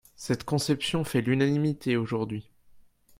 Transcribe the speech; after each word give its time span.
Cette 0.15 0.45
conception 0.45 1.03
fait 1.03 1.21
l’unanimité 1.21 1.95
aujourd’hui. 1.95 2.49